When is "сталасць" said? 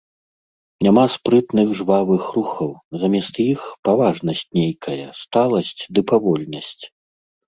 5.21-5.81